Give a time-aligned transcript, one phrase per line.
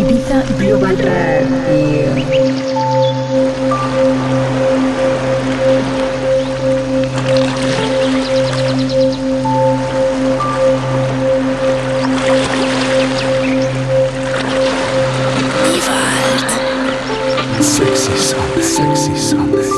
[0.00, 2.10] Ibiza Global Radio.
[17.60, 18.62] Sexy Sunday.
[18.62, 19.77] Sexy Sunday.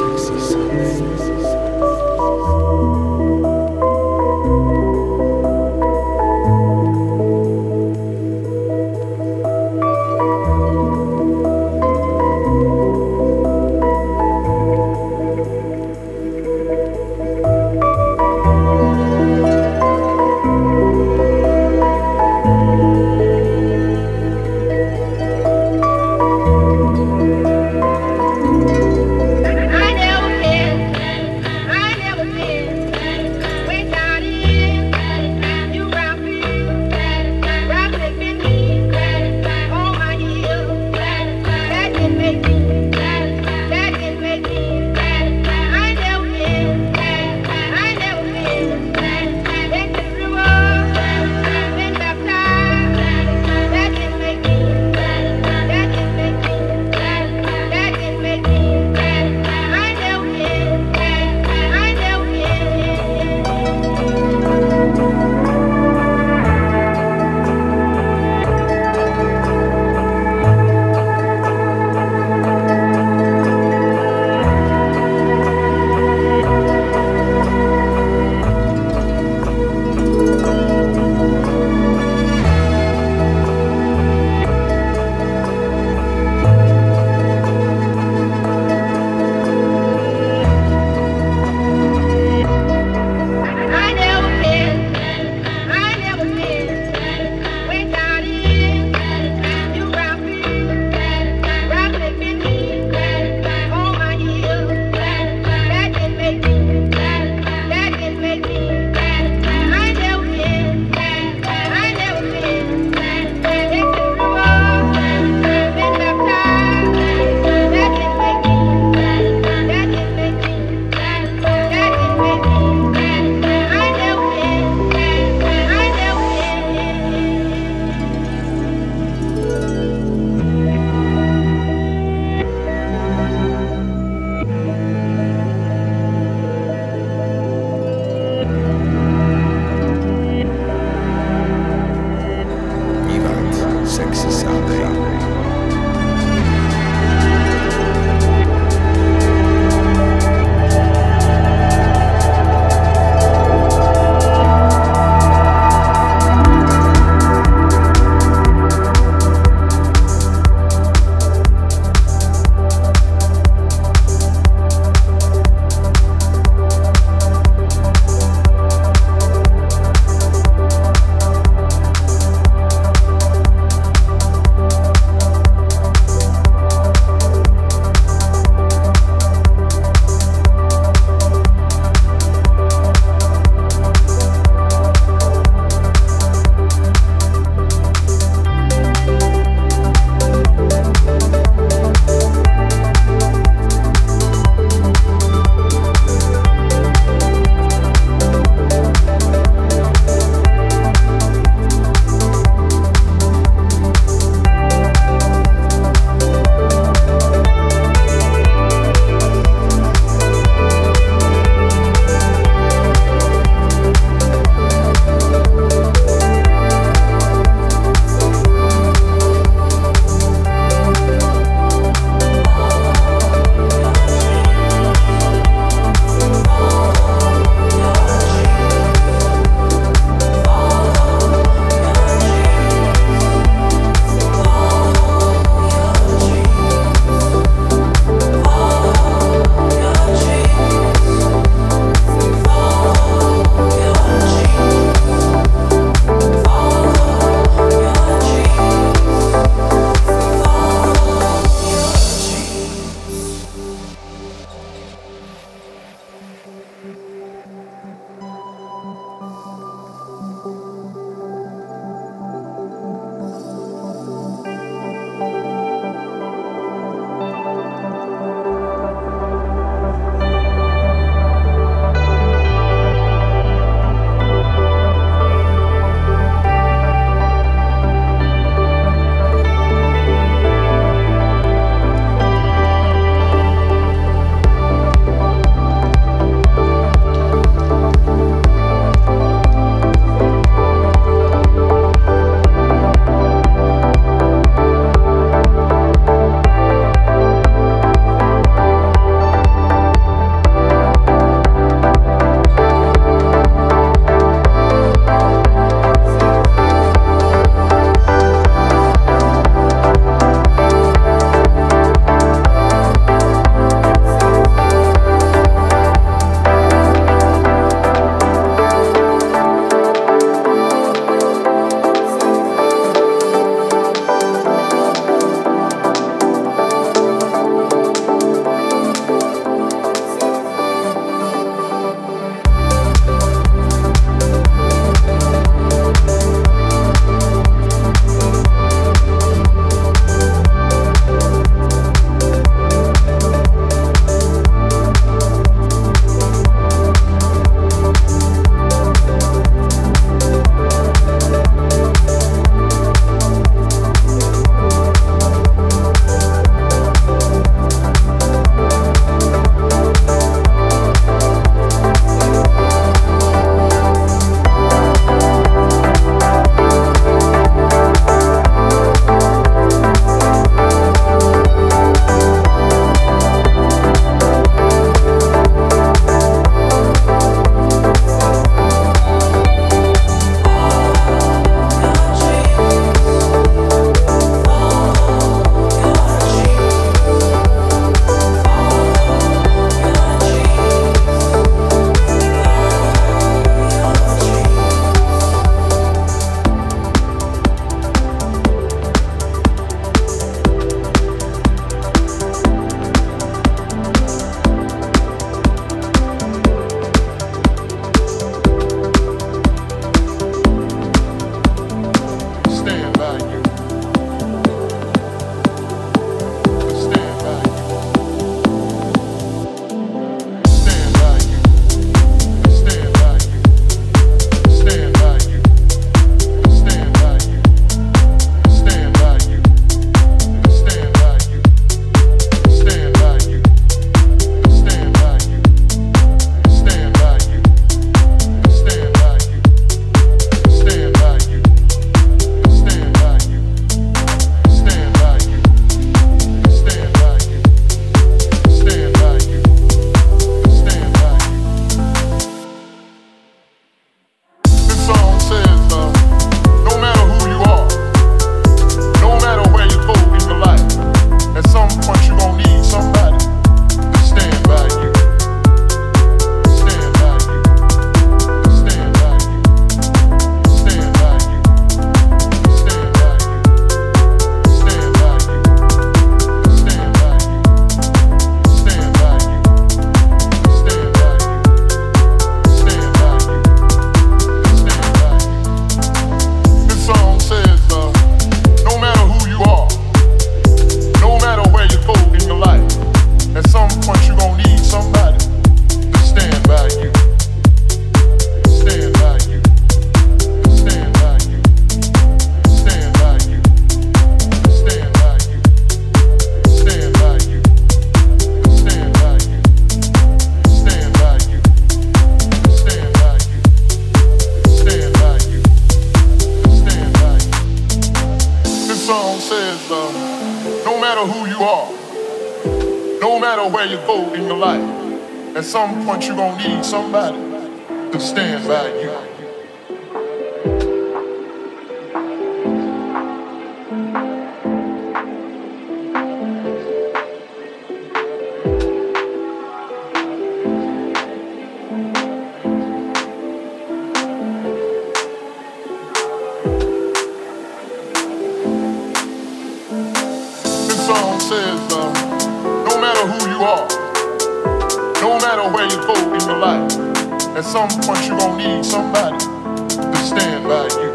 [557.36, 560.90] At some point, you're gonna need somebody to stand by you.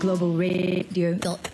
[0.00, 1.49] Global Radio.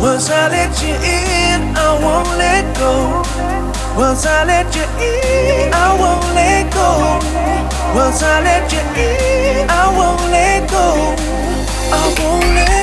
[0.00, 2.92] Once I let you in, I won't let go.
[3.96, 6.88] Once I let you in, I won't let go.
[7.94, 10.86] Once I let you in, I won't let go.
[11.90, 12.77] I won't let